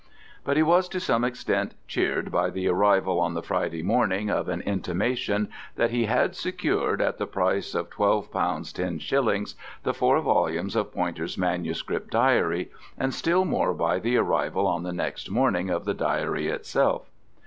But 0.43 0.57
he 0.57 0.63
was 0.63 0.89
to 0.89 0.99
some 0.99 1.23
extent 1.23 1.75
cheered 1.87 2.31
by 2.31 2.49
the 2.49 2.67
arrival 2.67 3.19
on 3.19 3.35
the 3.35 3.43
Friday 3.43 3.83
morning 3.83 4.31
of 4.31 4.49
an 4.49 4.61
intimation 4.61 5.47
that 5.75 5.91
he 5.91 6.05
had 6.07 6.35
secured 6.35 7.01
at 7.03 7.19
the 7.19 7.27
price 7.27 7.75
of 7.75 7.91
£12 7.91 8.31
10s. 8.31 9.53
the 9.83 9.93
four 9.93 10.19
volumes 10.21 10.75
of 10.75 10.91
Poynter's 10.91 11.37
manuscript 11.37 12.09
diary, 12.09 12.71
and 12.97 13.13
still 13.13 13.45
more 13.45 13.75
by 13.75 13.99
the 13.99 14.17
arrival 14.17 14.65
on 14.65 14.81
the 14.81 14.91
next 14.91 15.29
morning 15.29 15.69
of 15.69 15.85
the 15.85 15.93
diary 15.93 16.47
itself. 16.47 17.07